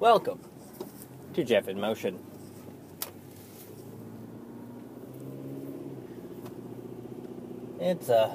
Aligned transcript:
Welcome 0.00 0.40
to 1.34 1.44
Jeff 1.44 1.68
in 1.68 1.78
Motion. 1.78 2.18
It's 7.78 8.08
a 8.08 8.34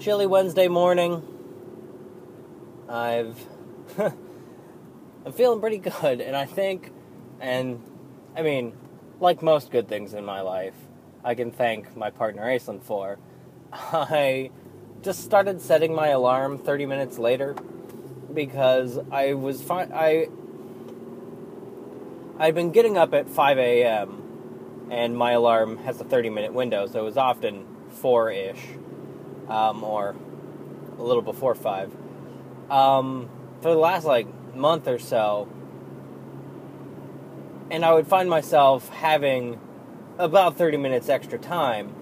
chilly 0.00 0.26
Wednesday 0.26 0.66
morning. 0.66 1.22
I've 2.88 3.38
I'm 3.96 5.32
feeling 5.34 5.60
pretty 5.60 5.78
good, 5.78 6.20
and 6.20 6.34
I 6.34 6.46
think, 6.46 6.92
and 7.38 7.80
I 8.36 8.42
mean, 8.42 8.76
like 9.20 9.42
most 9.42 9.70
good 9.70 9.86
things 9.86 10.14
in 10.14 10.24
my 10.24 10.40
life, 10.40 10.74
I 11.22 11.36
can 11.36 11.52
thank 11.52 11.96
my 11.96 12.10
partner 12.10 12.42
Aislinn 12.42 12.82
for. 12.82 13.20
I 13.72 14.50
just 15.00 15.22
started 15.22 15.60
setting 15.60 15.94
my 15.94 16.08
alarm 16.08 16.58
30 16.58 16.86
minutes 16.86 17.18
later 17.18 17.54
because 18.34 18.98
I 19.12 19.34
was 19.34 19.62
fine. 19.62 19.92
I 19.94 20.28
I've 22.40 22.54
been 22.54 22.70
getting 22.70 22.96
up 22.96 23.12
at 23.12 23.28
5 23.28 23.58
a.m. 23.58 24.88
and 24.90 25.14
my 25.14 25.32
alarm 25.32 25.76
has 25.84 26.00
a 26.00 26.04
30 26.04 26.30
minute 26.30 26.54
window, 26.54 26.86
so 26.86 27.00
it 27.00 27.04
was 27.04 27.18
often 27.18 27.66
four 27.90 28.30
ish, 28.30 28.64
um, 29.46 29.84
or 29.84 30.16
a 30.98 31.02
little 31.02 31.20
before 31.20 31.54
five. 31.54 31.94
Um, 32.70 33.28
for 33.60 33.68
the 33.68 33.78
last 33.78 34.06
like 34.06 34.26
month 34.54 34.88
or 34.88 34.98
so, 34.98 35.48
and 37.70 37.84
I 37.84 37.92
would 37.92 38.06
find 38.06 38.30
myself 38.30 38.88
having 38.88 39.60
about 40.16 40.56
30 40.56 40.78
minutes 40.78 41.10
extra 41.10 41.38
time. 41.38 41.94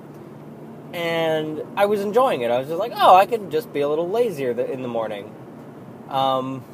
And 0.93 1.63
I 1.77 1.87
was 1.87 2.01
enjoying 2.01 2.43
it. 2.43 2.53
I 2.53 2.59
was 2.61 2.69
just 2.69 2.79
like, 2.79 2.93
oh, 2.95 3.17
I 3.17 3.27
can 3.27 3.51
just 3.51 3.73
be 3.73 3.81
a 3.81 3.89
little 3.89 4.09
lazier 4.09 4.53
in 4.53 4.83
the 4.83 4.89
morning. 4.89 5.35
Um, 6.09 6.65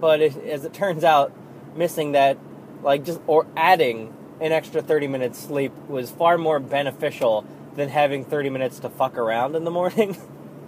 but 0.00 0.20
it, 0.20 0.36
as 0.36 0.64
it 0.64 0.72
turns 0.72 1.02
out, 1.02 1.32
missing 1.76 2.12
that, 2.12 2.38
like, 2.82 3.04
just 3.04 3.20
or 3.26 3.46
adding 3.56 4.12
an 4.40 4.52
extra 4.52 4.82
30 4.82 5.08
minutes 5.08 5.38
sleep 5.38 5.72
was 5.88 6.10
far 6.10 6.36
more 6.36 6.60
beneficial 6.60 7.44
than 7.74 7.88
having 7.88 8.24
30 8.24 8.50
minutes 8.50 8.78
to 8.80 8.88
fuck 8.88 9.16
around 9.16 9.54
in 9.54 9.64
the 9.64 9.70
morning. 9.70 10.16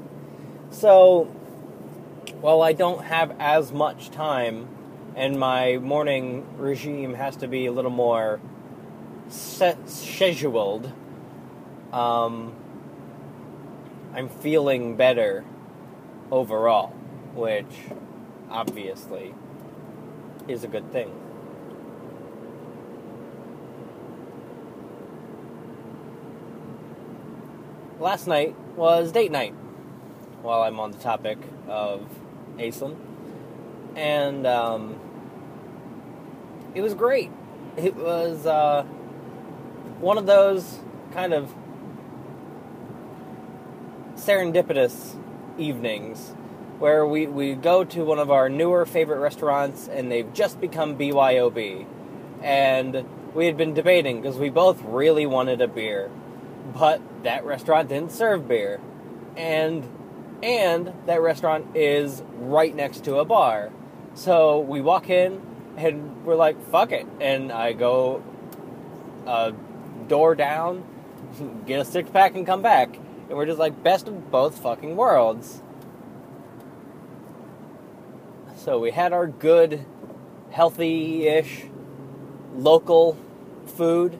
so, 0.71 1.25
while 2.41 2.63
I 2.63 2.73
don't 2.73 3.05
have 3.05 3.35
as 3.39 3.73
much 3.73 4.11
time 4.11 4.69
and 5.17 5.39
my 5.39 5.79
morning 5.79 6.47
regime 6.59 7.15
has 7.15 7.37
to 7.37 7.49
be 7.49 7.67
a 7.67 7.73
little 7.73 7.91
more 7.91 8.41
set, 9.29 9.89
scheduled, 9.89 10.93
um, 11.93 12.55
I'm 14.15 14.29
feeling 14.29 14.97
better 14.97 15.45
overall, 16.31 16.89
which 17.35 17.67
obviously 18.51 19.35
is 20.47 20.65
a 20.65 20.69
good 20.69 20.93
thing. 20.93 21.28
Last 28.01 28.29
night 28.29 28.55
was 28.77 29.11
date 29.11 29.33
night, 29.33 29.55
while 30.43 30.63
I'm 30.63 30.79
on 30.79 30.93
the 30.93 30.99
topic 30.99 31.39
of 31.67 32.09
Aislinn. 32.57 32.97
And 33.97 34.47
um, 34.47 35.01
it 36.77 36.81
was 36.81 36.95
great. 36.95 37.33
It 37.77 37.97
was 37.97 38.47
uh, 38.47 38.85
one 40.01 40.17
of 40.17 40.27
those 40.27 40.79
kind 41.13 41.33
of 41.33 41.53
serendipitous 44.15 45.17
evenings 45.59 46.35
where 46.79 47.05
we, 47.05 47.27
we 47.27 47.55
go 47.55 47.83
to 47.83 48.05
one 48.05 48.21
of 48.21 48.31
our 48.31 48.49
newer 48.49 48.87
favorite 48.87 49.19
restaurants 49.19 49.89
and 49.89 50.11
they've 50.11 50.33
just 50.33 50.61
become 50.61 50.97
BYOB. 50.97 51.85
And 52.43 53.05
we 53.35 53.47
had 53.47 53.57
been 53.57 53.75
debating 53.75 54.23
because 54.23 54.37
we 54.37 54.51
both 54.51 54.81
really 54.83 55.27
wanted 55.27 55.61
a 55.61 55.67
beer, 55.67 56.11
but 56.75 57.01
that 57.23 57.45
restaurant 57.45 57.89
didn't 57.89 58.13
serve 58.13 58.49
beer. 58.49 58.81
And 59.37 59.89
and 60.43 60.93
that 61.07 61.21
restaurant 61.21 61.77
is 61.77 62.23
right 62.37 62.75
next 62.75 63.05
to 63.05 63.17
a 63.17 63.25
bar. 63.25 63.71
So 64.15 64.61
we 64.61 64.81
walk 64.81 65.11
in 65.11 65.41
and 65.77 66.25
we're 66.25 66.37
like, 66.37 66.61
fuck 66.71 66.93
it. 66.93 67.07
And 67.21 67.51
I 67.51 67.73
go 67.73 68.23
uh, 69.27 69.53
door 70.07 70.35
down, 70.35 70.85
get 71.67 71.81
a 71.81 71.85
six 71.85 72.09
pack, 72.11 72.37
and 72.37 72.47
come 72.47 72.63
back. 72.63 72.97
And 73.29 73.37
we're 73.37 73.47
just 73.47 73.59
like, 73.59 73.83
best 73.83 74.07
of 74.07 74.31
both 74.31 74.59
fucking 74.59 74.97
worlds. 74.97 75.63
So 78.57 78.79
we 78.79 78.91
had 78.91 79.13
our 79.13 79.27
good, 79.27 79.85
healthy 80.51 81.27
ish, 81.27 81.65
local 82.55 83.17
food 83.67 84.19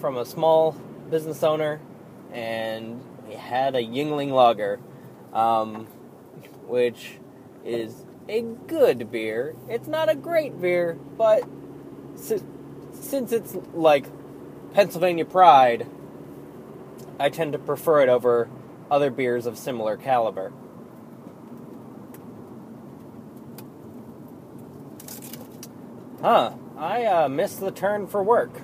from 0.00 0.16
a 0.16 0.24
small 0.24 0.72
business 1.10 1.42
owner, 1.42 1.80
and 2.32 3.02
we 3.28 3.34
had 3.34 3.74
a 3.74 3.82
Yuengling 3.82 4.30
Lager, 4.30 4.80
um, 5.32 5.86
which 6.66 7.18
is 7.64 8.04
a 8.28 8.40
good 8.40 9.10
beer. 9.12 9.54
It's 9.68 9.86
not 9.86 10.08
a 10.08 10.14
great 10.14 10.60
beer, 10.60 10.98
but 11.18 11.44
since 12.14 13.32
it's 13.32 13.56
like 13.74 14.06
Pennsylvania 14.72 15.24
Pride, 15.24 15.86
I 17.18 17.28
tend 17.28 17.52
to 17.52 17.58
prefer 17.58 18.00
it 18.00 18.08
over 18.08 18.48
other 18.90 19.10
beers 19.10 19.46
of 19.46 19.58
similar 19.58 19.96
caliber. 19.96 20.52
Huh, 26.22 26.52
I 26.76 27.04
uh, 27.04 27.28
missed 27.28 27.60
the 27.60 27.70
turn 27.70 28.06
for 28.06 28.22
work. 28.22 28.60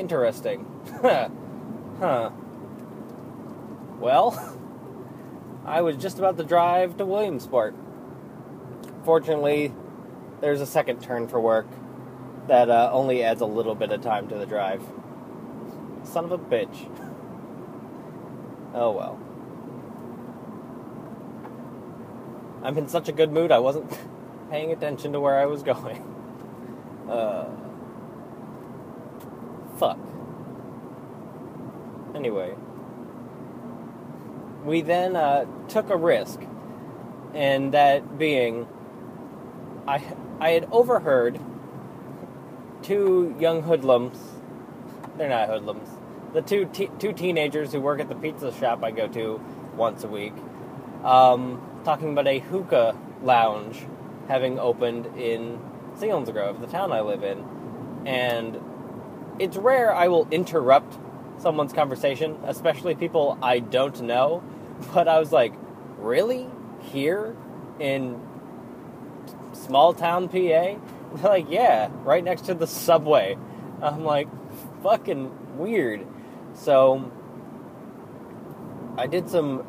Interesting. 0.00 0.64
huh. 1.02 2.30
Well, 3.98 4.32
I 5.66 5.82
was 5.82 5.98
just 5.98 6.18
about 6.18 6.38
to 6.38 6.42
drive 6.42 6.96
to 6.96 7.04
Williamsport. 7.04 7.74
Fortunately, 9.04 9.74
there's 10.40 10.62
a 10.62 10.66
second 10.66 11.02
turn 11.02 11.28
for 11.28 11.38
work 11.38 11.66
that 12.48 12.70
uh, 12.70 12.88
only 12.90 13.22
adds 13.22 13.42
a 13.42 13.46
little 13.46 13.74
bit 13.74 13.92
of 13.92 14.00
time 14.00 14.26
to 14.28 14.36
the 14.36 14.46
drive. 14.46 14.82
Son 16.04 16.24
of 16.24 16.32
a 16.32 16.38
bitch. 16.38 16.88
Oh 18.72 18.92
well. 18.92 19.20
I'm 22.62 22.78
in 22.78 22.88
such 22.88 23.10
a 23.10 23.12
good 23.12 23.32
mood, 23.32 23.52
I 23.52 23.58
wasn't 23.58 23.94
paying 24.50 24.72
attention 24.72 25.12
to 25.12 25.20
where 25.20 25.38
I 25.38 25.44
was 25.44 25.62
going. 25.62 26.02
Uh. 27.06 27.59
Fuck. 29.80 29.98
Anyway. 32.14 32.54
We 34.64 34.82
then 34.82 35.16
uh, 35.16 35.46
took 35.68 35.88
a 35.88 35.96
risk, 35.96 36.38
and 37.32 37.72
that 37.72 38.18
being, 38.18 38.68
I, 39.88 40.04
I 40.38 40.50
had 40.50 40.68
overheard 40.70 41.40
two 42.82 43.34
young 43.40 43.62
hoodlums. 43.62 44.18
They're 45.16 45.30
not 45.30 45.48
hoodlums. 45.48 45.88
The 46.34 46.42
two 46.42 46.66
te- 46.66 46.90
two 46.98 47.14
teenagers 47.14 47.72
who 47.72 47.80
work 47.80 48.00
at 48.00 48.10
the 48.10 48.14
pizza 48.14 48.52
shop 48.52 48.84
I 48.84 48.90
go 48.90 49.08
to 49.08 49.40
once 49.76 50.04
a 50.04 50.08
week, 50.08 50.34
um, 51.04 51.80
talking 51.84 52.10
about 52.12 52.26
a 52.26 52.40
hookah 52.40 52.96
lounge 53.22 53.86
having 54.28 54.58
opened 54.58 55.06
in 55.18 55.58
Selinsgrove, 55.96 56.60
the 56.60 56.66
town 56.66 56.92
I 56.92 57.00
live 57.00 57.24
in, 57.24 57.42
and 58.06 58.60
it's 59.40 59.56
rare 59.56 59.92
I 59.92 60.08
will 60.08 60.28
interrupt 60.30 60.98
someone's 61.38 61.72
conversation, 61.72 62.38
especially 62.44 62.94
people 62.94 63.38
I 63.42 63.58
don't 63.58 64.00
know. 64.02 64.42
But 64.94 65.08
I 65.08 65.18
was 65.18 65.30
like, 65.30 65.52
really? 65.98 66.46
Here 66.92 67.36
in 67.78 68.18
small 69.52 69.92
town 69.92 70.28
PA? 70.28 70.36
They're 71.14 71.30
like, 71.30 71.50
yeah, 71.50 71.90
right 72.02 72.24
next 72.24 72.42
to 72.46 72.54
the 72.54 72.66
subway. 72.66 73.36
I'm 73.82 74.04
like, 74.04 74.28
fucking 74.82 75.58
weird. 75.58 76.06
So 76.54 77.10
I 78.96 79.06
did 79.06 79.28
some. 79.28 79.66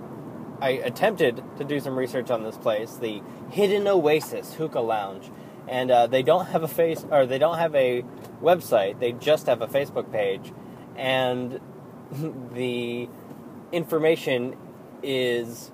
I 0.61 0.69
attempted 0.69 1.43
to 1.57 1.63
do 1.63 1.79
some 1.79 1.97
research 1.97 2.29
on 2.29 2.43
this 2.43 2.57
place, 2.57 2.95
the 2.95 3.21
Hidden 3.49 3.87
Oasis 3.87 4.53
Hookah 4.53 4.79
Lounge, 4.79 5.31
and 5.67 5.91
uh, 5.91 6.07
they 6.07 6.23
don't 6.23 6.47
have 6.47 6.63
a 6.63 6.67
face 6.67 7.05
or 7.09 7.25
they 7.25 7.37
don't 7.37 7.57
have 7.57 7.75
a 7.75 8.03
website. 8.41 8.99
They 8.99 9.11
just 9.11 9.47
have 9.47 9.61
a 9.61 9.67
Facebook 9.67 10.11
page, 10.11 10.51
and 10.95 11.59
the 12.53 13.09
information 13.71 14.55
is 15.03 15.71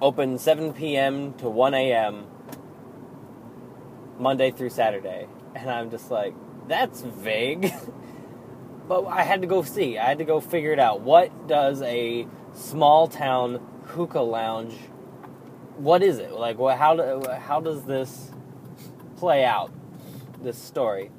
open 0.00 0.38
7 0.38 0.72
p.m. 0.72 1.32
to 1.34 1.48
1 1.48 1.74
a.m. 1.74 2.26
Monday 4.18 4.50
through 4.50 4.70
Saturday. 4.70 5.28
And 5.54 5.70
I'm 5.70 5.90
just 5.90 6.10
like, 6.10 6.34
that's 6.68 7.02
vague. 7.02 7.72
but 8.88 9.06
I 9.06 9.22
had 9.22 9.42
to 9.42 9.46
go 9.46 9.62
see. 9.62 9.98
I 9.98 10.06
had 10.06 10.18
to 10.18 10.24
go 10.24 10.40
figure 10.40 10.72
it 10.72 10.78
out. 10.78 11.00
What 11.00 11.46
does 11.46 11.82
a 11.82 12.26
small 12.52 13.06
town 13.06 13.60
hookah 13.86 14.20
lounge 14.20 14.74
what 15.76 16.02
is 16.02 16.18
it? 16.18 16.32
Like, 16.32 16.58
what, 16.58 16.78
how, 16.78 16.96
do, 16.96 17.24
how 17.30 17.60
does 17.60 17.84
this 17.84 18.30
play 19.16 19.44
out, 19.44 19.72
this 20.42 20.58
story? 20.58 21.10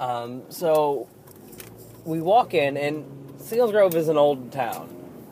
Um, 0.00 0.42
so 0.48 1.08
we 2.04 2.20
walk 2.20 2.54
in, 2.54 2.76
and 2.76 3.04
Selinsgrove 3.38 3.94
is 3.94 4.08
an 4.08 4.16
old 4.16 4.52
town. 4.52 4.88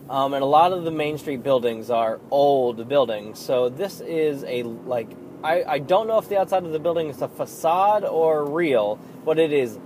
Um, 0.08 0.34
and 0.34 0.42
a 0.42 0.46
lot 0.46 0.72
of 0.72 0.82
the 0.82 0.90
Main 0.90 1.18
Street 1.18 1.42
buildings 1.42 1.88
are 1.88 2.20
old 2.32 2.88
buildings. 2.88 3.38
So 3.38 3.68
this 3.68 4.00
is 4.00 4.42
a, 4.44 4.64
like, 4.64 5.08
I, 5.44 5.62
I 5.64 5.78
don't 5.78 6.08
know 6.08 6.18
if 6.18 6.28
the 6.28 6.38
outside 6.38 6.64
of 6.64 6.72
the 6.72 6.80
building 6.80 7.08
is 7.08 7.22
a 7.22 7.28
facade 7.28 8.04
or 8.04 8.44
real, 8.44 8.98
but 9.24 9.38
it 9.38 9.52
is 9.52 9.78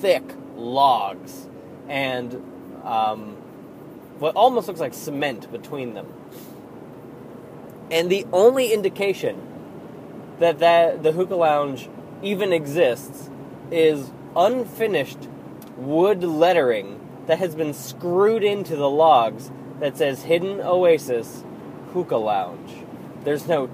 thick 0.00 0.24
logs 0.56 1.48
and 1.88 2.34
um, 2.84 3.36
what 4.18 4.34
almost 4.34 4.66
looks 4.68 4.80
like 4.80 4.94
cement 4.94 5.50
between 5.52 5.94
them. 5.94 6.12
And 7.92 8.10
the 8.10 8.26
only 8.32 8.72
indication 8.72 9.38
that, 10.38 10.58
that 10.60 11.02
the 11.02 11.12
hookah 11.12 11.36
lounge 11.36 11.90
even 12.22 12.52
exists 12.52 13.28
is 13.70 14.10
unfinished 14.34 15.28
wood 15.76 16.24
lettering 16.24 16.98
that 17.26 17.38
has 17.38 17.54
been 17.54 17.74
screwed 17.74 18.42
into 18.42 18.76
the 18.76 18.88
logs 18.88 19.50
that 19.78 19.98
says 19.98 20.22
Hidden 20.22 20.60
Oasis 20.62 21.44
Hookah 21.92 22.16
Lounge. 22.16 22.72
There's 23.24 23.46
no 23.46 23.68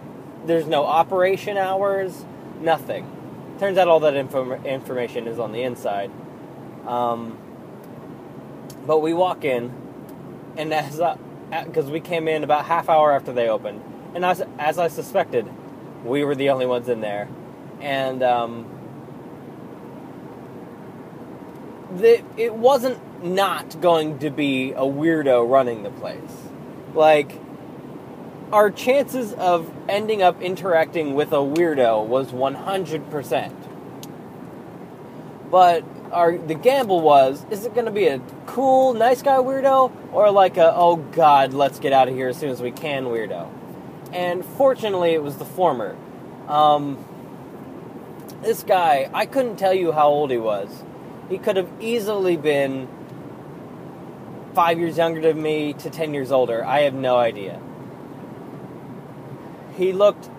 there's 0.47 0.67
no 0.67 0.85
operation 0.85 1.57
hours, 1.57 2.25
nothing. 2.61 3.07
Turns 3.59 3.77
out 3.77 3.89
all 3.89 4.01
that 4.01 4.15
inform- 4.15 4.65
information 4.65 5.27
is 5.27 5.39
on 5.39 5.53
the 5.53 5.63
inside. 5.63 6.11
Um, 6.87 7.37
but 8.87 9.01
we 9.01 9.13
walk 9.13 9.45
in, 9.45 9.73
and 10.57 10.73
as 10.73 11.01
because 11.67 11.91
we 11.91 12.01
came 12.01 12.29
in 12.29 12.45
about 12.45 12.65
half 12.67 12.89
hour 12.89 13.13
after 13.13 13.33
they 13.33 13.49
opened, 13.49 13.83
and 14.15 14.25
as 14.25 14.43
as 14.59 14.79
I 14.79 14.89
suspected, 14.89 15.49
we 16.05 16.25
were 16.25 16.35
the 16.35 16.51
only 16.51 16.67
ones 16.67 16.89
in 16.89 17.01
there, 17.01 17.29
and 17.81 18.23
um, 18.23 18.67
the, 21.97 22.23
it 22.37 22.55
wasn't 22.55 23.25
not 23.25 23.81
going 23.81 24.19
to 24.21 24.31
be 24.31 24.73
a 24.73 24.83
weirdo 24.83 25.49
running 25.49 25.83
the 25.83 25.91
place. 25.91 26.49
Like, 26.95 27.33
our 28.53 28.71
chances 28.71 29.33
of 29.35 29.71
ending 29.89 30.23
up 30.23 30.41
interacting 30.41 31.15
with 31.15 31.33
a 31.33 31.37
weirdo 31.37 32.07
was 32.07 32.33
100%. 32.33 33.53
But 35.51 35.85
our 36.13 36.39
the 36.39 36.55
gamble 36.55 37.03
was 37.03 37.45
is 37.51 37.67
it 37.67 37.75
going 37.75 37.85
to 37.87 37.93
be 37.93 38.07
a 38.07 38.21
cool, 38.47 38.95
nice 38.95 39.23
guy 39.23 39.37
weirdo 39.37 39.93
or 40.13 40.31
like 40.31 40.57
a 40.57 40.75
oh 40.75 40.97
god, 40.97 41.53
let's 41.53 41.79
get 41.79 41.93
out 41.93 42.09
of 42.09 42.15
here 42.15 42.29
as 42.29 42.37
soon 42.37 42.51
as 42.51 42.61
we 42.61 42.71
can 42.71 43.05
weirdo? 43.07 43.58
And 44.13 44.45
fortunately, 44.45 45.13
it 45.13 45.23
was 45.23 45.37
the 45.37 45.45
former. 45.45 45.97
Um, 46.49 47.05
this 48.43 48.63
guy, 48.63 49.11
I 49.13 49.27
couldn't 49.27 49.57
tell 49.57 49.75
you 49.75 49.93
how 49.93 50.09
old 50.09 50.31
he 50.31 50.39
was. 50.39 50.69
He 51.29 51.39
could 51.39 51.57
have 51.57 51.71
easily 51.81 52.37
been 52.37 52.89
five 54.55 54.79
years 54.79 54.97
younger 54.97 55.21
than 55.21 55.43
me 55.43 55.73
to 55.75 55.91
ten 55.91 56.15
years 56.15 56.33
older. 56.33 56.65
I 56.65 56.81
have 56.81 56.95
no 56.95 57.17
idea. 57.17 57.61
He 59.77 59.93
looked 59.93 60.31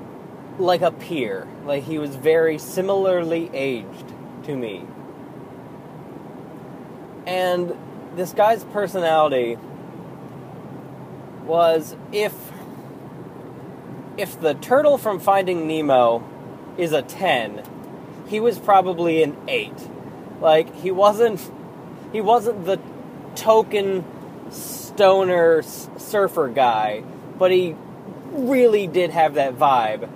like 0.58 0.82
a 0.82 0.92
peer, 0.92 1.48
like 1.66 1.84
he 1.84 1.98
was 2.00 2.16
very 2.16 2.58
similarly 2.58 3.50
aged 3.54 4.14
to 4.44 4.56
me. 4.56 4.86
And 7.26 7.78
this 8.16 8.34
guy's 8.34 8.64
personality 8.66 9.58
was 11.46 11.96
if 12.12 12.34
if 14.20 14.40
the 14.40 14.54
turtle 14.54 14.98
from 14.98 15.20
Finding 15.20 15.66
Nemo 15.66 16.24
is 16.78 16.92
a 16.92 17.02
10, 17.02 17.64
he 18.28 18.40
was 18.42 18.60
probably 18.60 19.24
an 19.24 19.38
8. 19.48 19.72
Like 20.42 20.76
he 20.76 20.92
wasn't 20.92 21.40
he 22.12 22.22
wasn't 22.22 22.66
the 22.66 22.80
token 23.36 24.04
stoner 24.52 25.62
surfer 25.62 26.50
guy, 26.50 27.04
but 27.38 27.52
he 27.52 27.76
really 28.32 28.88
did 28.88 29.12
have 29.12 29.36
that 29.36 29.58
vibe. 29.58 30.10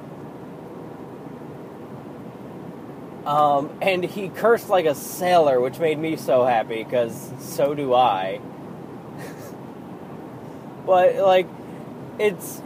Um, 3.26 3.70
and 3.82 4.04
he 4.04 4.28
cursed 4.28 4.70
like 4.70 4.86
a 4.86 4.96
sailor, 4.96 5.62
which 5.62 5.80
made 5.80 5.98
me 5.98 6.18
so 6.18 6.44
happy 6.44 6.84
because 6.84 7.32
so 7.40 7.74
do 7.74 7.94
I. 7.94 8.42
but 10.86 11.16
like, 11.16 11.48
it's 12.20 12.62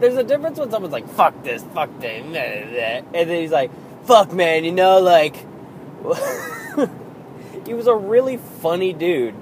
there's 0.00 0.16
a 0.16 0.24
difference 0.24 0.58
when 0.58 0.70
someone's 0.70 0.92
like 0.92 1.08
"fuck 1.08 1.42
this, 1.42 1.62
fuck 1.74 1.90
that," 2.00 3.04
and 3.14 3.30
then 3.30 3.40
he's 3.40 3.50
like 3.50 3.70
"fuck 4.04 4.32
man," 4.32 4.64
you 4.64 4.72
know, 4.72 5.00
like 5.00 5.36
he 7.66 7.74
was 7.74 7.86
a 7.86 7.94
really 7.94 8.36
funny 8.36 8.92
dude. 8.92 9.34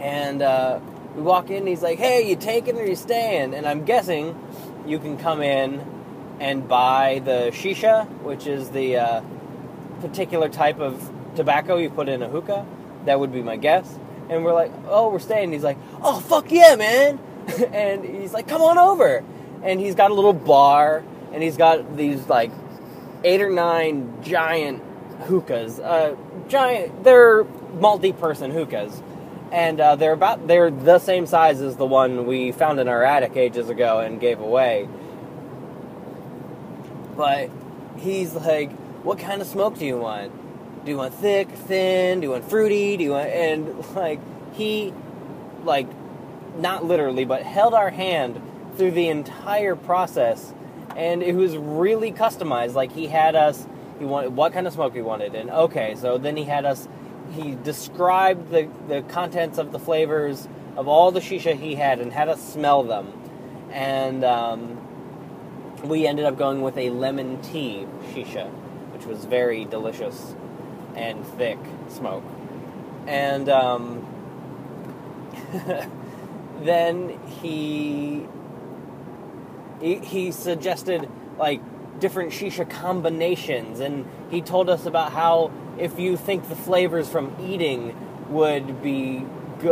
And 0.00 0.42
uh, 0.42 0.80
we 1.14 1.22
walk 1.22 1.50
in, 1.50 1.58
and 1.58 1.68
he's 1.68 1.82
like, 1.82 1.98
"Hey, 1.98 2.28
you 2.28 2.36
taking 2.36 2.78
or 2.78 2.84
you 2.84 2.96
staying?" 2.96 3.54
And 3.54 3.66
I'm 3.66 3.84
guessing 3.84 4.38
you 4.86 4.98
can 4.98 5.16
come 5.16 5.42
in 5.42 5.84
and 6.40 6.66
buy 6.66 7.22
the 7.24 7.50
shisha, 7.52 8.08
which 8.22 8.46
is 8.46 8.70
the 8.70 8.98
uh, 8.98 9.22
particular 10.00 10.48
type 10.48 10.80
of 10.80 11.10
tobacco 11.36 11.76
you 11.76 11.88
put 11.88 12.08
in 12.08 12.22
a 12.22 12.28
hookah. 12.28 12.66
That 13.04 13.20
would 13.20 13.32
be 13.32 13.42
my 13.42 13.56
guess. 13.56 13.98
And 14.28 14.44
we're 14.44 14.54
like, 14.54 14.72
oh, 14.88 15.10
we're 15.10 15.18
staying. 15.18 15.44
And 15.44 15.52
he's 15.52 15.62
like, 15.62 15.78
oh, 16.02 16.20
fuck 16.20 16.50
yeah, 16.50 16.76
man. 16.76 17.18
and 17.72 18.04
he's 18.04 18.32
like, 18.32 18.48
come 18.48 18.62
on 18.62 18.78
over. 18.78 19.24
And 19.62 19.80
he's 19.80 19.94
got 19.94 20.10
a 20.10 20.14
little 20.14 20.32
bar, 20.32 21.04
and 21.32 21.42
he's 21.42 21.56
got 21.56 21.96
these 21.96 22.26
like 22.28 22.50
eight 23.24 23.40
or 23.40 23.50
nine 23.50 24.22
giant 24.22 24.82
hookahs. 25.22 25.78
Uh, 25.78 26.16
giant, 26.48 27.04
they're 27.04 27.44
multi-person 27.44 28.50
hookahs, 28.50 29.02
and 29.52 29.80
uh, 29.80 29.96
they're 29.96 30.12
about 30.12 30.46
they're 30.48 30.70
the 30.70 30.98
same 30.98 31.26
size 31.26 31.60
as 31.60 31.76
the 31.76 31.86
one 31.86 32.26
we 32.26 32.52
found 32.52 32.80
in 32.80 32.88
our 32.88 33.04
attic 33.04 33.36
ages 33.36 33.68
ago 33.68 34.00
and 34.00 34.20
gave 34.20 34.40
away. 34.40 34.88
But 37.16 37.50
he's 37.98 38.34
like, 38.34 38.72
what 39.02 39.18
kind 39.18 39.40
of 39.40 39.46
smoke 39.46 39.78
do 39.78 39.86
you 39.86 39.98
want? 39.98 40.32
Do 40.84 40.90
you 40.90 40.96
want 40.96 41.14
thick, 41.14 41.48
thin? 41.50 42.20
Do 42.20 42.26
you 42.26 42.30
want 42.32 42.48
fruity? 42.48 42.96
Do 42.96 43.04
you 43.04 43.10
want 43.10 43.28
and 43.28 43.94
like 43.94 44.20
he 44.54 44.92
like 45.64 45.86
not 46.58 46.84
literally, 46.84 47.24
but 47.24 47.42
held 47.42 47.74
our 47.74 47.90
hand 47.90 48.40
through 48.76 48.92
the 48.92 49.08
entire 49.08 49.76
process 49.76 50.52
and 50.96 51.22
it 51.22 51.34
was 51.34 51.56
really 51.56 52.12
customized. 52.12 52.74
Like 52.74 52.92
he 52.92 53.06
had 53.06 53.34
us 53.34 53.66
he 53.98 54.04
wanted 54.04 54.34
what 54.34 54.52
kind 54.52 54.66
of 54.66 54.72
smoke 54.72 54.94
he 54.94 55.02
wanted 55.02 55.34
and 55.34 55.50
okay, 55.50 55.94
so 55.96 56.18
then 56.18 56.36
he 56.36 56.44
had 56.44 56.64
us 56.64 56.88
he 57.32 57.54
described 57.62 58.50
the, 58.50 58.68
the 58.88 59.02
contents 59.02 59.58
of 59.58 59.72
the 59.72 59.78
flavors 59.78 60.48
of 60.76 60.88
all 60.88 61.10
the 61.10 61.20
shisha 61.20 61.58
he 61.58 61.74
had 61.74 62.00
and 62.00 62.12
had 62.12 62.28
us 62.28 62.42
smell 62.52 62.82
them. 62.82 63.12
And 63.70 64.24
um, 64.24 64.78
we 65.84 66.06
ended 66.06 66.26
up 66.26 66.36
going 66.36 66.62
with 66.62 66.76
a 66.76 66.90
lemon 66.90 67.40
tea 67.42 67.86
shisha, 68.12 68.50
which 68.92 69.06
was 69.06 69.24
very 69.24 69.64
delicious 69.64 70.34
and 70.94 71.26
thick 71.26 71.58
smoke. 71.88 72.24
And 73.06 73.48
um, 73.48 74.06
then 76.64 77.18
he, 77.40 78.26
he 79.80 80.32
suggested 80.32 81.08
like 81.38 81.60
different 82.00 82.32
shisha 82.32 82.68
combinations, 82.68 83.80
and 83.80 84.06
he 84.30 84.40
told 84.40 84.68
us 84.68 84.86
about 84.86 85.12
how 85.12 85.50
if 85.78 85.98
you 85.98 86.16
think 86.16 86.48
the 86.48 86.56
flavors 86.56 87.08
from 87.08 87.34
eating 87.40 87.96
would 88.28 88.82
be 88.82 89.24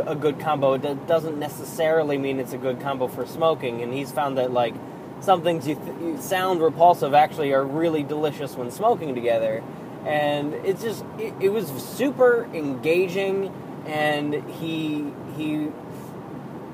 a 0.06 0.14
good 0.14 0.38
combo, 0.38 0.74
it 0.74 1.06
doesn't 1.06 1.38
necessarily 1.38 2.16
mean 2.16 2.38
it's 2.38 2.52
a 2.52 2.58
good 2.58 2.80
combo 2.80 3.08
for 3.08 3.26
smoking. 3.26 3.82
And 3.82 3.92
he's 3.92 4.12
found 4.12 4.38
that 4.38 4.52
like 4.52 4.74
some 5.20 5.42
things 5.42 5.66
you, 5.66 5.74
th- 5.74 6.00
you 6.00 6.18
sound 6.20 6.62
repulsive 6.62 7.12
actually 7.12 7.52
are 7.52 7.64
really 7.64 8.02
delicious 8.02 8.56
when 8.56 8.70
smoking 8.70 9.14
together 9.14 9.62
and 10.06 10.54
it's 10.54 10.82
just 10.82 11.04
it, 11.18 11.34
it, 11.40 11.48
was 11.50 11.66
super 11.68 12.48
engaging 12.54 13.52
and 13.86 14.34
he 14.52 15.12
he 15.36 15.68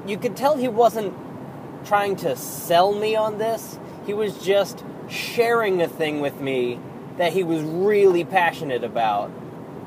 you 0.09 0.17
could 0.17 0.37
tell 0.37 0.57
he 0.57 0.69
wasn't 0.69 1.15
trying 1.85 2.17
to 2.17 2.37
sell 2.37 2.93
me 2.93 3.15
on 3.17 3.39
this 3.39 3.79
he 4.07 4.15
was 4.15 4.39
just 4.39 4.85
sharing 5.09 5.83
a 5.83 5.89
thing 5.89 6.21
with 6.21 6.41
me 6.41 6.79
that 7.17 7.33
he 7.33 7.43
was 7.43 7.63
really 7.63 8.25
passionate 8.25 8.85
about 8.85 9.31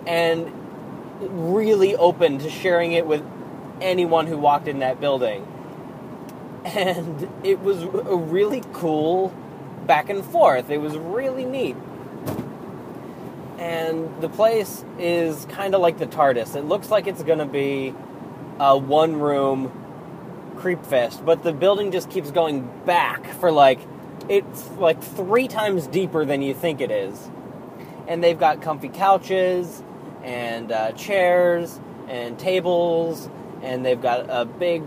and 0.08 0.52
really 1.22 1.96
open 1.96 2.40
to 2.40 2.50
sharing 2.50 2.94
it 2.94 3.06
with 3.06 3.24
anyone 3.82 4.28
who 4.28 4.38
walked 4.38 4.68
in 4.68 4.80
that 4.80 5.00
building 5.00 5.46
and 6.66 7.30
it 7.44 7.60
was 7.60 7.84
a 7.84 8.16
really 8.16 8.64
cool 8.74 9.34
back 9.86 10.10
and 10.10 10.24
forth. 10.24 10.70
It 10.70 10.80
was 10.80 10.98
really 10.98 11.46
neat. 11.46 11.76
And 13.58 14.22
the 14.22 14.30
place 14.30 14.84
is 14.98 15.46
kind 15.46 15.74
of 15.74 15.82
like 15.82 15.98
the 15.98 16.06
TARDIS. 16.06 16.56
It 16.56 16.66
looks 16.66 16.90
like 16.90 17.08
it's 17.08 17.24
going 17.24 17.40
to 17.40 17.46
be 17.46 17.94
a 18.60 18.78
one 18.78 19.20
room 19.20 19.72
creep 20.60 20.86
fest, 20.86 21.26
but 21.26 21.44
the 21.44 21.54
building 21.54 21.92
just 21.92 22.10
keeps 22.10 22.32
going 22.32 22.70
back 22.86 23.26
for 23.40 23.52
like 23.52 23.80
it's 24.28 24.70
like 24.72 25.02
three 25.02 25.48
times 25.48 25.88
deeper 25.88 26.26
than 26.26 26.42
you 26.42 26.54
think 26.54 26.82
it 26.82 26.92
is. 26.92 27.30
And 28.08 28.24
they've 28.24 28.40
got 28.40 28.62
comfy 28.62 28.90
couches 28.90 29.84
and 30.24 30.72
uh, 30.72 30.92
chairs 30.92 31.80
and 32.08 32.38
tables, 32.38 33.30
and 33.62 33.86
they've 33.86 34.02
got 34.02 34.28
a 34.30 34.46
big 34.46 34.84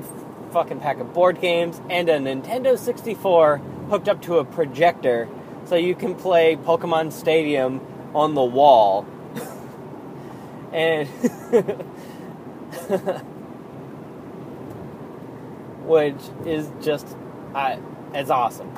fucking 0.53 0.81
pack 0.81 0.99
of 1.01 1.13
board 1.13 1.41
games 1.41 1.81
and 1.89 2.09
a 2.09 2.19
Nintendo 2.19 2.79
64 2.79 3.59
hooked 3.89 4.09
up 4.09 4.21
to 4.23 4.39
a 4.39 4.45
projector 4.45 5.29
so 5.65 5.77
you 5.77 5.95
can 5.95 6.15
play 6.15 6.57
Pokemon 6.57 7.13
Stadium 7.13 7.81
on 8.15 8.35
the 8.35 8.45
wall. 8.45 9.07
and 10.73 11.09
which 15.85 16.21
is 16.47 16.71
just 16.81 17.17
uh, 17.55 17.77
it's 18.15 18.31
awesome. 18.31 18.71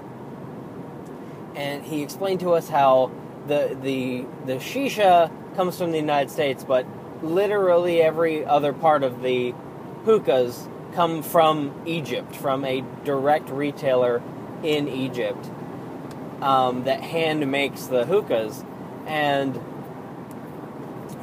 And 1.54 1.84
he 1.84 2.02
explained 2.02 2.40
to 2.40 2.52
us 2.54 2.68
how 2.68 3.10
the 3.46 3.76
the 3.80 4.26
the 4.46 4.54
shisha 4.54 5.30
comes 5.56 5.78
from 5.78 5.92
the 5.92 5.98
United 5.98 6.30
States, 6.30 6.64
but 6.64 6.86
literally 7.22 8.02
every 8.02 8.44
other 8.44 8.72
part 8.72 9.02
of 9.02 9.22
the 9.22 9.54
hookahs 10.04 10.68
come 10.94 11.22
from 11.22 11.82
Egypt, 11.86 12.34
from 12.36 12.64
a 12.64 12.84
direct 13.04 13.50
retailer 13.50 14.22
in 14.62 14.88
Egypt 14.88 15.50
um, 16.40 16.84
that 16.84 17.00
hand 17.00 17.50
makes 17.50 17.86
the 17.86 18.04
hookahs, 18.04 18.64
and 19.06 19.60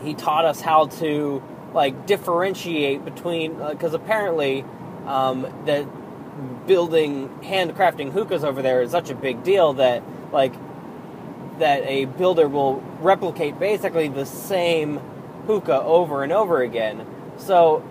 he 0.03 0.13
taught 0.13 0.45
us 0.45 0.61
how 0.61 0.87
to 0.87 1.41
like 1.73 2.05
differentiate 2.05 3.05
between 3.05 3.53
because 3.69 3.93
uh, 3.93 3.97
apparently 3.97 4.65
um, 5.05 5.47
that 5.65 5.85
building 6.65 7.29
handcrafting 7.41 8.11
hookahs 8.11 8.43
over 8.43 8.61
there 8.61 8.81
is 8.81 8.91
such 8.91 9.09
a 9.09 9.15
big 9.15 9.43
deal 9.43 9.73
that 9.73 10.03
like 10.31 10.53
that 11.59 11.83
a 11.85 12.05
builder 12.05 12.47
will 12.47 12.81
replicate 13.01 13.59
basically 13.59 14.07
the 14.07 14.25
same 14.25 14.97
hookah 15.47 15.81
over 15.81 16.23
and 16.23 16.31
over 16.31 16.61
again. 16.61 17.05
So 17.37 17.83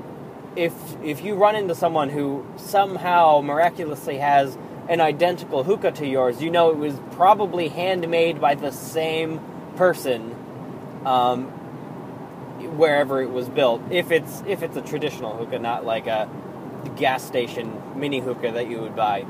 if 0.56 0.72
if 1.02 1.22
you 1.22 1.34
run 1.34 1.56
into 1.56 1.74
someone 1.74 2.08
who 2.08 2.44
somehow 2.56 3.40
miraculously 3.40 4.18
has 4.18 4.56
an 4.88 5.00
identical 5.00 5.62
hookah 5.62 5.92
to 5.92 6.06
yours, 6.06 6.42
you 6.42 6.50
know 6.50 6.70
it 6.70 6.76
was 6.76 6.94
probably 7.12 7.68
handmade 7.68 8.40
by 8.40 8.54
the 8.54 8.72
same 8.72 9.40
person 9.76 10.34
um, 11.04 11.46
wherever 12.76 13.22
it 13.22 13.30
was 13.30 13.48
built. 13.48 13.82
If 13.90 14.10
it's 14.10 14.42
if 14.46 14.62
it's 14.62 14.76
a 14.76 14.82
traditional 14.82 15.36
hookah, 15.36 15.58
not 15.60 15.84
like 15.84 16.06
a 16.06 16.28
gas 16.96 17.24
station 17.24 17.82
mini 17.96 18.20
hookah 18.20 18.52
that 18.52 18.68
you 18.68 18.80
would 18.80 18.96
buy. 18.96 19.26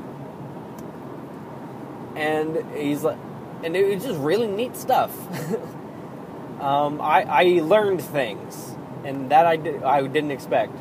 And 2.15 2.57
he's 2.75 3.03
like, 3.03 3.17
and 3.63 3.75
it 3.75 3.93
was 3.93 4.03
just 4.03 4.19
really 4.19 4.47
neat 4.47 4.75
stuff. 4.75 5.11
um, 6.61 6.99
I, 7.01 7.23
I 7.23 7.43
learned 7.61 8.01
things, 8.01 8.75
and 9.03 9.29
that 9.31 9.45
I, 9.45 9.55
did, 9.55 9.83
I 9.83 10.05
didn't 10.07 10.31
expect. 10.31 10.73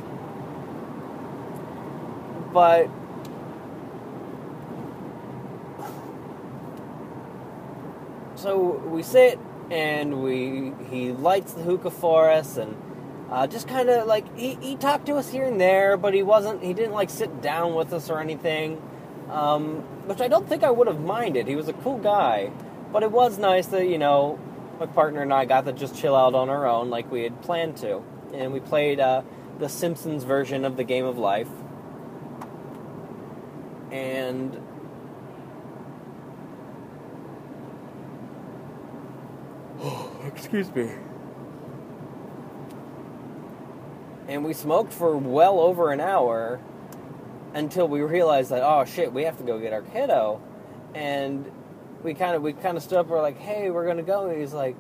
But 2.53 2.89
so 8.35 8.83
we 8.87 9.03
sit 9.03 9.39
and 9.71 10.23
we 10.23 10.73
he 10.91 11.13
lights 11.13 11.53
the 11.53 11.63
hookah 11.63 11.91
for 11.91 12.31
us 12.31 12.57
and 12.57 12.77
uh, 13.31 13.47
just 13.47 13.69
kind 13.69 13.89
of 13.89 14.09
like 14.09 14.37
he, 14.37 14.55
he 14.57 14.75
talked 14.75 15.07
to 15.07 15.15
us 15.15 15.31
here 15.31 15.45
and 15.45 15.61
there, 15.61 15.97
but 15.97 16.15
he 16.15 16.23
wasn't. 16.23 16.63
He 16.63 16.75
didn't 16.75 16.93
like 16.93 17.11
sit 17.11 17.41
down 17.41 17.75
with 17.75 17.93
us 17.93 18.11
or 18.11 18.19
anything, 18.19 18.83
um, 19.31 19.77
which 20.07 20.21
I 20.21 20.27
don't 20.27 20.49
think 20.49 20.65
I 20.65 20.71
would 20.71 20.89
have 20.89 21.01
minded. 21.01 21.47
He 21.47 21.55
was 21.55 21.69
a 21.69 21.73
cool 21.73 21.99
guy, 21.99 22.51
but 22.93 23.05
it 23.05 23.13
was 23.13 23.39
nice 23.39 23.69
that 23.69 23.87
you 23.87 23.99
know 23.99 24.39
my 24.81 24.87
partner 24.87 25.23
and 25.23 25.33
I 25.33 25.45
got 25.45 25.65
to 25.67 25.73
just 25.73 25.95
chill 25.97 26.17
out 26.17 26.35
on 26.35 26.51
our 26.51 26.67
own 26.67 26.91
like 26.91 27.09
we 27.13 27.23
had 27.23 27.41
planned 27.43 27.77
to, 27.79 28.03
and 28.35 28.53
we 28.53 28.59
played 28.59 28.99
uh, 28.99 29.23
the 29.61 29.69
Simpsons 29.69 30.25
version 30.25 30.65
of 30.65 30.77
the 30.77 30.85
Game 30.85 31.05
of 31.05 31.17
Life, 31.17 31.51
and. 33.93 34.61
Excuse 40.27 40.75
me. 40.75 40.91
And 44.31 44.45
we 44.45 44.55
smoked 44.55 44.93
for 44.93 45.17
well 45.17 45.59
over 45.59 45.91
an 45.91 46.01
hour 46.01 46.61
until 47.53 47.89
we 47.89 48.01
realized 48.01 48.51
that 48.51 48.63
oh 48.63 48.85
shit 48.85 49.13
we 49.13 49.25
have 49.25 49.37
to 49.37 49.43
go 49.43 49.59
get 49.59 49.73
our 49.73 49.83
kiddo. 49.83 50.41
And 50.95 51.51
we 52.05 52.15
kind 52.15 52.37
of 52.37 52.43
we 52.43 52.53
kind 52.53 52.77
of 52.77 52.83
stood 52.83 52.99
up 52.99 53.09
we're 53.09 53.21
like 53.21 53.39
hey 53.39 53.71
we're 53.71 53.87
gonna 53.87 54.05
go. 54.05 54.29
And 54.29 54.41
he's 54.41 54.55
like 54.55 54.77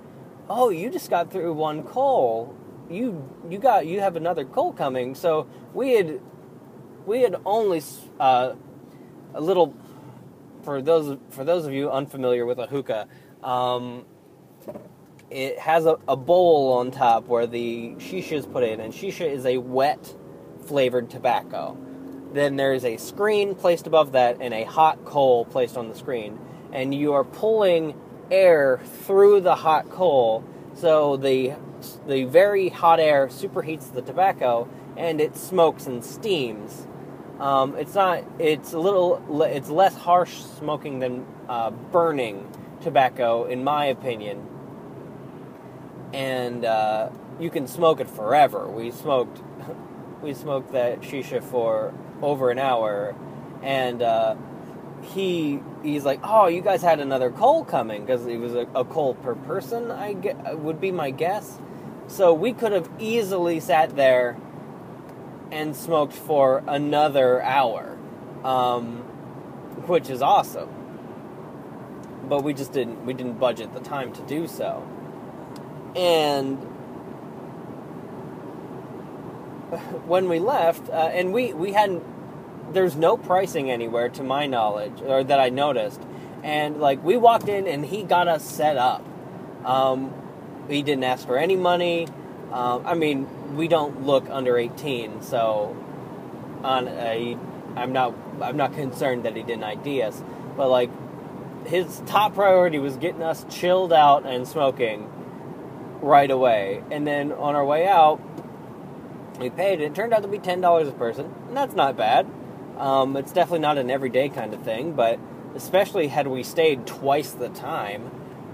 oh 0.48 0.70
you 0.70 0.88
just 0.88 1.10
got 1.10 1.32
through 1.32 1.52
one 1.52 1.82
coal. 1.82 2.56
You 2.88 3.28
you 3.50 3.58
got 3.58 3.86
you 3.86 4.00
have 4.00 4.14
another 4.14 4.44
coal 4.44 4.72
coming. 4.72 5.16
So 5.16 5.48
we 5.74 5.94
had 5.94 6.20
we 7.06 7.22
had 7.22 7.34
only 7.44 7.82
uh, 8.20 8.54
a 9.34 9.40
little 9.40 9.74
for 10.62 10.80
those 10.80 11.18
for 11.30 11.42
those 11.42 11.66
of 11.66 11.72
you 11.72 11.90
unfamiliar 11.90 12.46
with 12.46 12.60
a 12.60 12.66
hookah 12.66 13.08
um, 13.42 14.04
it 15.30 15.58
has 15.58 15.86
a, 15.86 15.96
a, 16.08 16.16
bowl 16.16 16.72
on 16.72 16.90
top 16.90 17.28
where 17.28 17.46
the 17.46 17.94
shisha 17.98 18.32
is 18.32 18.46
put 18.46 18.64
in, 18.64 18.80
and 18.80 18.92
shisha 18.92 19.30
is 19.30 19.46
a 19.46 19.58
wet 19.58 20.14
flavored 20.66 21.08
tobacco. 21.08 21.76
Then 22.32 22.56
there's 22.56 22.84
a 22.84 22.96
screen 22.96 23.54
placed 23.54 23.86
above 23.86 24.12
that 24.12 24.38
and 24.40 24.52
a 24.52 24.64
hot 24.64 25.04
coal 25.04 25.44
placed 25.44 25.76
on 25.76 25.88
the 25.88 25.94
screen, 25.94 26.38
and 26.72 26.94
you 26.94 27.12
are 27.12 27.24
pulling 27.24 27.94
air 28.30 28.80
through 29.06 29.40
the 29.40 29.54
hot 29.54 29.88
coal, 29.90 30.44
so 30.74 31.16
the 31.16 31.54
the 32.06 32.24
very 32.24 32.68
hot 32.68 33.00
air 33.00 33.28
superheats 33.28 33.92
the 33.92 34.02
tobacco 34.02 34.68
and 34.98 35.18
it 35.18 35.34
smokes 35.34 35.86
and 35.86 36.04
steams. 36.04 36.86
Um, 37.38 37.74
it's 37.76 37.94
not. 37.94 38.22
It's 38.38 38.74
a 38.74 38.78
little. 38.78 39.42
It's 39.42 39.70
less 39.70 39.96
harsh 39.96 40.40
smoking 40.40 40.98
than 40.98 41.24
uh, 41.48 41.70
burning 41.70 42.46
tobacco, 42.82 43.44
in 43.44 43.64
my 43.64 43.86
opinion 43.86 44.46
and 46.12 46.64
uh, 46.64 47.10
you 47.38 47.50
can 47.50 47.66
smoke 47.66 48.00
it 48.00 48.08
forever. 48.08 48.68
We 48.68 48.90
smoked, 48.90 49.40
we 50.22 50.34
smoked 50.34 50.72
that 50.72 51.00
shisha 51.00 51.42
for 51.42 51.94
over 52.22 52.50
an 52.50 52.58
hour, 52.58 53.14
and 53.62 54.02
uh, 54.02 54.36
he 55.02 55.60
he's 55.82 56.04
like, 56.04 56.20
"Oh, 56.22 56.46
you 56.46 56.60
guys 56.60 56.82
had 56.82 57.00
another 57.00 57.30
coal 57.30 57.64
coming 57.64 58.04
because 58.04 58.26
it 58.26 58.38
was 58.38 58.54
a, 58.54 58.66
a, 58.74 58.84
coal 58.84 59.14
per 59.14 59.34
person." 59.34 59.90
I 59.90 60.14
would 60.54 60.80
be 60.80 60.90
my 60.90 61.10
guess. 61.10 61.58
So 62.06 62.34
we 62.34 62.52
could 62.52 62.72
have 62.72 62.90
easily 62.98 63.60
sat 63.60 63.94
there 63.94 64.36
and 65.52 65.74
smoked 65.76 66.12
for 66.12 66.62
another 66.66 67.42
hour, 67.42 67.96
um, 68.44 68.98
which 69.86 70.10
is 70.10 70.22
awesome. 70.22 70.68
But 72.28 72.42
we 72.42 72.52
just 72.52 72.72
didn't 72.72 73.04
we 73.06 73.14
didn't 73.14 73.38
budget 73.38 73.72
the 73.72 73.80
time 73.80 74.12
to 74.12 74.22
do 74.22 74.46
so. 74.46 74.86
And 75.96 76.56
when 80.06 80.28
we 80.28 80.38
left, 80.38 80.88
uh, 80.88 81.10
and 81.12 81.32
we, 81.32 81.52
we 81.52 81.72
hadn't, 81.72 82.02
there's 82.72 82.96
no 82.96 83.16
pricing 83.16 83.70
anywhere 83.70 84.08
to 84.10 84.22
my 84.22 84.46
knowledge, 84.46 85.00
or 85.02 85.24
that 85.24 85.40
I 85.40 85.48
noticed. 85.48 86.00
And 86.42 86.80
like, 86.80 87.02
we 87.04 87.16
walked 87.16 87.48
in 87.48 87.66
and 87.66 87.84
he 87.84 88.02
got 88.02 88.28
us 88.28 88.44
set 88.44 88.76
up. 88.76 89.04
Um, 89.64 90.12
he 90.68 90.82
didn't 90.82 91.04
ask 91.04 91.26
for 91.26 91.36
any 91.36 91.56
money. 91.56 92.06
Um, 92.52 92.86
I 92.86 92.94
mean, 92.94 93.56
we 93.56 93.68
don't 93.68 94.06
look 94.06 94.28
under 94.30 94.56
18, 94.56 95.22
so 95.22 95.76
on 96.62 96.88
a, 96.88 97.36
I'm 97.76 97.92
not 97.92 98.14
I'm 98.40 98.56
not 98.56 98.74
concerned 98.74 99.24
that 99.24 99.36
he 99.36 99.42
didn't 99.42 99.64
ID 99.64 100.02
us, 100.02 100.22
but 100.56 100.68
like 100.68 100.90
his 101.66 102.02
top 102.06 102.34
priority 102.34 102.78
was 102.78 102.96
getting 102.96 103.22
us 103.22 103.44
chilled 103.48 103.92
out 103.92 104.26
and 104.26 104.46
smoking 104.46 105.10
right 106.02 106.30
away. 106.30 106.82
And 106.90 107.06
then 107.06 107.32
on 107.32 107.54
our 107.54 107.64
way 107.64 107.86
out, 107.86 108.20
we 109.38 109.50
paid. 109.50 109.80
It 109.80 109.94
turned 109.94 110.12
out 110.12 110.22
to 110.22 110.28
be 110.28 110.38
ten 110.38 110.60
dollars 110.60 110.88
a 110.88 110.92
person, 110.92 111.32
and 111.48 111.56
that's 111.56 111.74
not 111.74 111.96
bad. 111.96 112.26
Um, 112.76 113.16
it's 113.16 113.32
definitely 113.32 113.60
not 113.60 113.78
an 113.78 113.90
everyday 113.90 114.28
kind 114.28 114.54
of 114.54 114.62
thing, 114.62 114.92
but 114.92 115.18
especially 115.54 116.08
had 116.08 116.26
we 116.26 116.42
stayed 116.42 116.86
twice 116.86 117.32
the 117.32 117.48
time, 117.48 118.10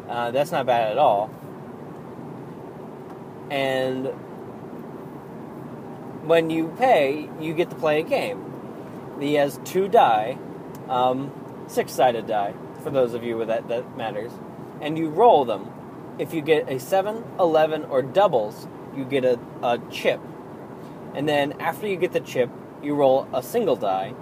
uh, 0.08 0.30
that's 0.30 0.50
not 0.50 0.66
bad 0.66 0.90
at 0.92 0.98
all. 0.98 1.30
And 3.50 4.06
when 6.26 6.50
you 6.50 6.74
pay, 6.78 7.28
you 7.40 7.54
get 7.54 7.70
to 7.70 7.76
play 7.76 8.00
a 8.00 8.02
game. 8.02 8.52
He 9.20 9.34
has 9.34 9.60
two 9.64 9.88
die, 9.88 10.38
um, 10.88 11.30
six-sided 11.68 12.26
die 12.26 12.54
for 12.82 12.90
those 12.90 13.14
of 13.14 13.22
you 13.22 13.44
that 13.44 13.68
that 13.68 13.96
matters, 13.96 14.32
and 14.80 14.98
you 14.98 15.08
roll 15.08 15.44
them 15.44 15.70
if 16.18 16.32
you 16.32 16.40
get 16.40 16.70
a 16.70 16.78
7, 16.78 17.22
11, 17.38 17.84
or 17.84 18.02
doubles, 18.02 18.66
you 18.96 19.04
get 19.04 19.24
a, 19.24 19.38
a 19.62 19.78
chip. 19.90 20.20
And 21.14 21.28
then 21.28 21.52
after 21.60 21.86
you 21.86 21.96
get 21.96 22.12
the 22.12 22.20
chip, 22.20 22.50
you 22.82 22.94
roll 22.94 23.28
a 23.32 23.42
single 23.42 23.76
die. 23.76 24.14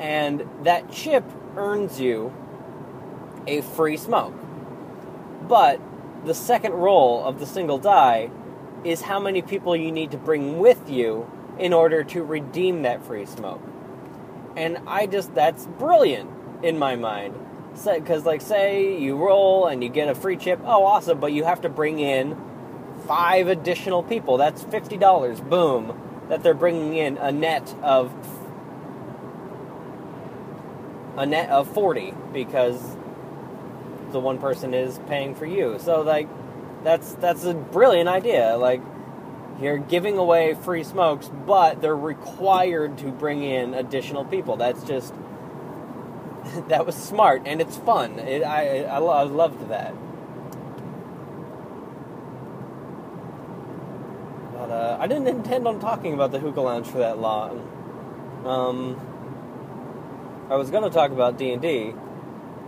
And 0.00 0.48
that 0.64 0.90
chip 0.90 1.24
earns 1.56 2.00
you 2.00 2.32
a 3.46 3.62
free 3.62 3.96
smoke. 3.96 4.34
But 5.48 5.80
the 6.24 6.34
second 6.34 6.72
roll 6.72 7.24
of 7.24 7.40
the 7.40 7.46
single 7.46 7.78
die 7.78 8.30
is 8.84 9.02
how 9.02 9.18
many 9.18 9.42
people 9.42 9.74
you 9.74 9.90
need 9.90 10.10
to 10.10 10.18
bring 10.18 10.58
with 10.58 10.88
you 10.88 11.30
in 11.58 11.72
order 11.72 12.04
to 12.04 12.22
redeem 12.22 12.82
that 12.82 13.04
free 13.04 13.26
smoke. 13.26 13.62
And 14.56 14.78
I 14.86 15.06
just, 15.06 15.34
that's 15.34 15.66
brilliant 15.66 16.30
in 16.62 16.78
my 16.78 16.96
mind. 16.96 17.34
Because, 17.72 18.24
like, 18.24 18.40
say 18.40 18.98
you 18.98 19.16
roll 19.16 19.66
and 19.66 19.82
you 19.82 19.88
get 19.88 20.08
a 20.08 20.14
free 20.14 20.36
chip, 20.36 20.60
oh, 20.64 20.84
awesome, 20.84 21.20
but 21.20 21.32
you 21.32 21.44
have 21.44 21.60
to 21.62 21.68
bring 21.68 22.00
in 22.00 22.36
five 23.06 23.48
additional 23.48 24.02
people. 24.02 24.36
That's 24.36 24.62
$50, 24.64 25.48
boom, 25.48 26.26
that 26.28 26.42
they're 26.42 26.54
bringing 26.54 26.94
in 26.94 27.18
a 27.18 27.32
net 27.32 27.74
of 27.82 28.12
a 31.16 31.26
net 31.26 31.50
of 31.50 31.68
40 31.74 32.14
because 32.32 32.96
the 34.12 34.20
one 34.20 34.38
person 34.38 34.72
is 34.72 35.00
paying 35.08 35.34
for 35.34 35.46
you. 35.46 35.78
So 35.80 36.02
like 36.02 36.28
that's 36.84 37.14
that's 37.14 37.44
a 37.44 37.54
brilliant 37.54 38.08
idea. 38.08 38.56
Like 38.56 38.80
you're 39.60 39.78
giving 39.78 40.16
away 40.16 40.54
free 40.54 40.84
smokes, 40.84 41.28
but 41.46 41.82
they're 41.82 41.96
required 41.96 42.98
to 42.98 43.10
bring 43.10 43.42
in 43.42 43.74
additional 43.74 44.24
people. 44.24 44.56
That's 44.56 44.84
just 44.84 45.12
that 46.68 46.86
was 46.86 46.94
smart 46.96 47.42
and 47.46 47.60
it's 47.60 47.76
fun. 47.78 48.18
It, 48.18 48.42
I 48.42 48.84
I, 48.84 48.98
I 48.98 49.22
loved 49.24 49.68
that. 49.68 49.94
But 54.52 54.70
uh, 54.70 54.96
I 55.00 55.06
didn't 55.06 55.28
intend 55.28 55.66
on 55.68 55.80
talking 55.80 56.14
about 56.14 56.32
the 56.32 56.38
hookah 56.38 56.60
lounge 56.60 56.86
for 56.86 56.98
that 56.98 57.18
long. 57.18 57.60
Um, 58.44 59.18
I 60.50 60.56
was 60.56 60.70
going 60.70 60.84
to 60.84 60.90
talk 60.90 61.10
about 61.10 61.38
D 61.38 61.52
and 61.52 61.62
D 61.62 61.94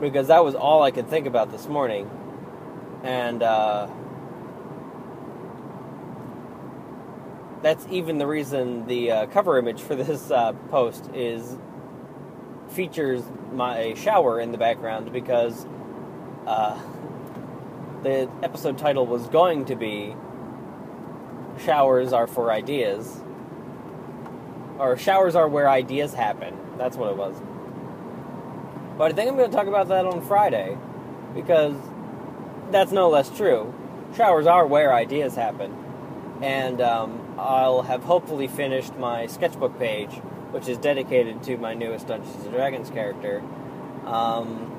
because 0.01 0.29
that 0.29 0.45
was 0.45 0.55
all 0.55 0.83
I 0.83 0.91
could 0.91 1.09
think 1.09 1.27
about 1.27 1.51
this 1.51 1.67
morning, 1.69 2.11
and 3.03 3.43
uh, 3.43 3.89
that's 7.63 7.87
even 7.91 8.19
the 8.19 8.27
reason 8.27 8.87
the 8.87 9.11
uh, 9.13 9.27
cover 9.27 9.59
image 9.59 9.81
for 9.81 9.95
this 9.95 10.31
uh, 10.31 10.53
post 10.71 11.11
is 11.15 11.57
features 12.71 13.23
my 13.53 13.95
shower 13.95 14.41
in 14.41 14.53
the 14.53 14.59
background 14.59 15.13
because 15.13 15.67
uh, 16.47 16.81
the 18.03 18.31
episode 18.43 18.79
title 18.79 19.07
was 19.07 19.29
going 19.29 19.65
to 19.67 19.77
be 19.77 20.15
"Showers 21.65 22.13
are 22.13 22.27
for 22.27 22.51
ideas." 22.51 23.21
Or 24.79 24.97
showers 24.97 25.35
are 25.35 25.47
where 25.47 25.69
ideas 25.69 26.15
happen. 26.15 26.57
That's 26.79 26.97
what 26.97 27.11
it 27.11 27.17
was. 27.17 27.37
But 28.97 29.13
I 29.13 29.15
think 29.15 29.31
I'm 29.31 29.37
going 29.37 29.51
to 29.51 29.57
talk 29.57 29.67
about 29.67 29.89
that 29.89 30.07
on 30.07 30.23
Friday 30.23 30.77
because 31.35 31.75
that's 32.71 32.93
no 32.93 33.11
less 33.11 33.35
true. 33.37 33.75
Showers 34.17 34.47
are 34.47 34.67
where 34.67 34.93
ideas 34.93 35.35
happen. 35.35 35.77
And 36.43 36.81
um, 36.81 37.35
I'll 37.39 37.83
have 37.83 38.03
hopefully 38.05 38.49
finished 38.49 38.97
my 38.97 39.27
sketchbook 39.27 39.79
page, 39.79 40.11
which 40.51 40.69
is 40.69 40.79
dedicated 40.79 41.43
to 41.45 41.57
my 41.57 41.75
newest 41.75 42.07
Dungeons 42.07 42.45
and 42.45 42.53
Dragons 42.53 42.91
character. 42.91 43.43
Um, 44.05 44.77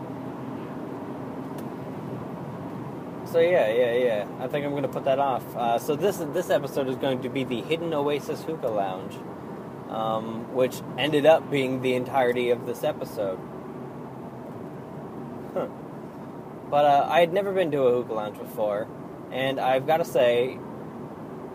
so 3.32 3.40
yeah, 3.40 3.72
yeah, 3.72 3.94
yeah. 3.94 4.28
I 4.40 4.48
think 4.48 4.66
I'm 4.66 4.80
to 4.82 4.88
put 4.88 5.06
that 5.06 5.20
off. 5.20 5.44
Uh, 5.56 5.80
so 5.80 5.96
this 5.96 6.18
this 6.34 6.50
episode 6.50 6.88
is 6.90 6.98
going 6.98 7.22
to 7.22 7.30
be 7.30 7.44
the 7.44 7.62
Hidden 7.62 7.94
Oasis 7.94 8.44
Hookah 8.44 8.68
Lounge, 8.68 9.16
um, 9.90 10.54
which 10.54 10.82
ended 10.98 11.26
up 11.26 11.50
being 11.50 11.82
the 11.82 11.96
entirety 11.96 12.50
of 12.50 12.66
this 12.66 12.84
episode. 12.84 13.40
Huh. 15.54 15.68
But 16.70 16.86
uh, 16.86 17.08
I 17.10 17.20
had 17.20 17.34
never 17.34 17.52
been 17.52 17.72
to 17.72 17.84
a 17.84 17.92
hookah 17.92 18.14
lounge 18.14 18.38
before, 18.38 18.88
and 19.32 19.60
I've 19.60 19.86
got 19.86 19.98
to 19.98 20.06
say, 20.06 20.58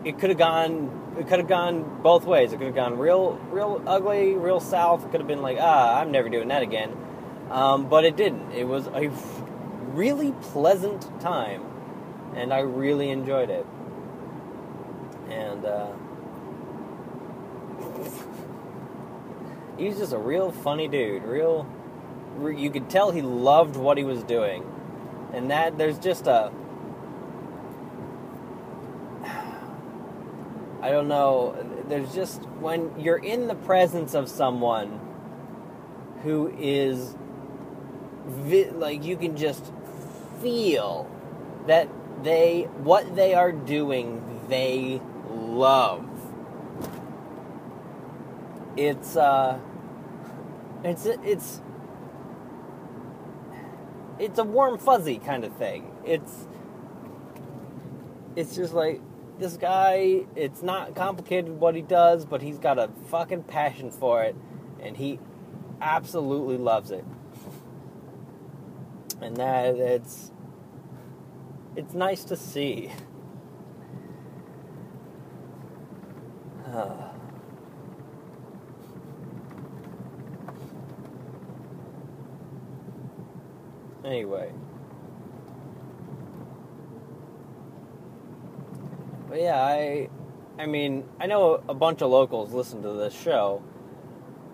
it 0.05 0.19
could 0.19 0.29
have 0.29 0.37
gone. 0.37 1.05
It 1.17 1.27
could 1.27 1.39
have 1.39 1.47
gone 1.47 2.01
both 2.03 2.25
ways. 2.25 2.53
It 2.53 2.57
could 2.57 2.67
have 2.67 2.75
gone 2.75 2.97
real, 2.99 3.39
real 3.49 3.81
ugly, 3.87 4.35
real 4.35 4.59
south. 4.59 5.03
It 5.03 5.11
could 5.11 5.19
have 5.19 5.27
been 5.27 5.41
like, 5.41 5.57
ah, 5.59 5.99
I'm 5.99 6.11
never 6.11 6.29
doing 6.29 6.49
that 6.49 6.61
again. 6.61 6.95
Um, 7.49 7.89
but 7.89 8.05
it 8.05 8.15
didn't. 8.15 8.51
It 8.51 8.67
was 8.67 8.87
a 8.87 9.09
really 9.93 10.31
pleasant 10.41 11.19
time, 11.19 11.63
and 12.35 12.53
I 12.53 12.59
really 12.59 13.09
enjoyed 13.09 13.49
it. 13.49 13.65
And 15.29 15.65
uh, 15.65 15.87
he's 19.77 19.97
just 19.97 20.13
a 20.13 20.19
real 20.19 20.51
funny 20.51 20.87
dude. 20.87 21.23
Real 21.23 21.67
you 22.55 22.69
could 22.69 22.89
tell 22.89 23.09
he 23.09 23.23
loved 23.23 23.75
what 23.75 23.97
he 23.97 24.03
was 24.03 24.21
doing, 24.23 24.63
and 25.33 25.49
that 25.49 25.79
there's 25.79 25.97
just 25.97 26.27
a 26.27 26.51
I 30.87 30.91
don't 30.91 31.09
know. 31.09 31.53
There's 31.89 32.15
just 32.15 32.41
when 32.61 32.97
you're 32.97 33.17
in 33.17 33.47
the 33.47 33.55
presence 33.55 34.13
of 34.13 34.29
someone 34.29 35.01
who 36.23 36.47
is 36.57 37.13
vi- 38.25 38.69
like 38.69 39.03
you 39.03 39.17
can 39.17 39.35
just 39.35 39.73
feel 40.41 41.11
that 41.65 41.89
they 42.23 42.69
what 42.83 43.17
they 43.17 43.33
are 43.33 43.51
doing 43.51 44.45
they 44.47 45.01
love. 45.29 46.07
It's 48.77 49.17
uh 49.17 49.59
it's 50.85 51.05
it's 51.05 51.61
it's 54.19 54.39
a 54.39 54.45
warm 54.45 54.77
fuzzy 54.77 55.17
kind 55.17 55.43
of 55.43 55.53
thing. 55.57 55.91
It's 56.05 56.47
it's 58.37 58.55
just 58.55 58.73
like 58.73 59.01
this 59.39 59.57
guy. 59.57 60.25
It's 60.35 60.61
not 60.61 60.95
complicated 60.95 61.59
what 61.59 61.75
he 61.75 61.81
does, 61.81 62.25
but 62.25 62.41
he's 62.41 62.57
got 62.57 62.77
a 62.79 62.89
fucking 63.09 63.43
passion 63.43 63.91
for 63.91 64.23
it, 64.23 64.35
and 64.81 64.97
he 64.97 65.19
absolutely 65.81 66.57
loves 66.57 66.91
it. 66.91 67.05
And 69.21 69.37
that 69.37 69.75
it's 69.75 70.31
it's 71.75 71.93
nice 71.93 72.23
to 72.25 72.35
see. 72.35 72.91
Uh. 76.65 77.09
Anyway. 84.05 84.53
Yeah, 89.37 89.61
I 89.61 90.09
I 90.59 90.65
mean, 90.65 91.03
I 91.19 91.27
know 91.27 91.63
a 91.69 91.73
bunch 91.73 92.01
of 92.01 92.09
locals 92.09 92.51
listen 92.51 92.81
to 92.81 92.93
this 92.93 93.13
show. 93.13 93.63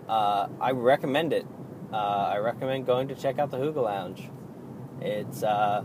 Uh, 0.08 0.48
I 0.60 0.72
recommend 0.72 1.32
it. 1.32 1.46
Uh, 1.92 1.96
I 1.96 2.38
recommend 2.38 2.86
going 2.86 3.08
to 3.08 3.14
check 3.14 3.38
out 3.38 3.50
the 3.50 3.56
Hookah 3.56 3.80
Lounge. 3.80 4.28
It's 5.00 5.42
uh, 5.42 5.82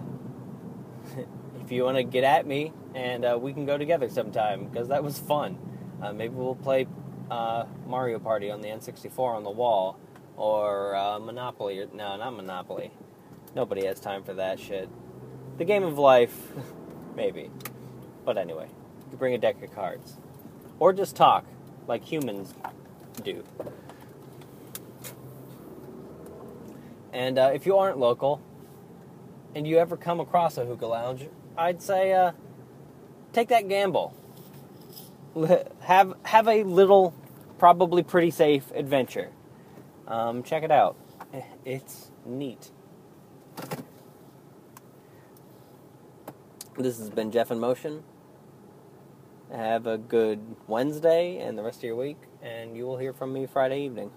if 1.62 1.72
you 1.72 1.86
want 1.86 1.98
to 1.98 2.04
get 2.04 2.26
at 2.26 2.46
me, 2.46 2.74
and 2.94 3.24
uh, 3.24 3.38
we 3.42 3.54
can 3.54 3.66
go 3.66 3.78
together 3.78 4.10
sometime 4.10 4.68
because 4.68 4.90
that 4.90 5.04
was 5.04 5.18
fun. 5.18 5.58
Uh, 6.02 6.12
maybe 6.12 6.34
we'll 6.34 6.56
play 6.56 6.86
uh, 7.32 7.66
Mario 7.88 8.20
Party 8.20 8.52
on 8.52 8.62
the 8.62 8.68
N64 8.68 9.36
on 9.36 9.44
the 9.44 9.52
wall, 9.52 9.98
or 10.36 11.20
Monopoly. 11.22 11.80
Or, 11.80 11.88
no, 11.94 12.18
not 12.18 12.32
Monopoly. 12.32 12.92
Nobody 13.56 13.86
has 13.86 14.00
time 14.00 14.24
for 14.24 14.34
that 14.34 14.60
shit. 14.60 14.90
The 15.58 15.66
game 15.66 15.84
of 15.84 15.98
life, 15.98 16.36
maybe. 17.16 17.50
But 18.26 18.38
anyway, 18.38 18.68
you 19.12 19.18
bring 19.18 19.34
a 19.34 19.38
deck 19.38 19.62
of 19.64 19.74
cards. 19.74 20.18
Or 20.80 20.94
just 20.94 21.16
talk, 21.16 21.46
like 21.88 22.04
humans 22.04 22.54
do. 23.24 23.44
And 27.12 27.38
uh, 27.38 27.52
if 27.54 27.66
you 27.66 27.78
aren't 27.78 27.98
local, 27.98 28.42
and 29.56 29.68
you 29.68 29.78
ever 29.78 29.98
come 29.98 30.20
across 30.20 30.58
a 30.58 30.66
hookah 30.66 30.86
lounge, 30.86 31.28
I'd 31.58 31.82
say 31.82 32.14
uh, 32.14 32.32
take 33.34 33.50
that 33.50 33.68
gamble. 33.68 34.16
Have 35.82 36.14
have 36.24 36.48
a 36.48 36.64
little, 36.64 37.14
probably 37.58 38.04
pretty 38.04 38.32
safe 38.32 38.72
adventure. 38.74 39.30
Um, 40.08 40.44
check 40.44 40.64
it 40.64 40.72
out. 40.72 40.96
It's 41.66 42.12
neat. 42.26 42.72
This 46.78 46.98
has 46.98 47.10
been 47.10 47.32
Jeff 47.32 47.52
in 47.52 47.60
Motion. 47.60 48.04
Have 49.52 49.88
a 49.88 49.98
good 49.98 50.40
Wednesday 50.68 51.40
and 51.40 51.58
the 51.58 51.64
rest 51.64 51.80
of 51.80 51.84
your 51.86 51.96
week, 51.96 52.18
and 52.44 52.78
you 52.78 52.86
will 52.86 52.98
hear 52.98 53.14
from 53.14 53.34
me 53.34 53.48
Friday 53.48 53.82
evening. 53.82 54.12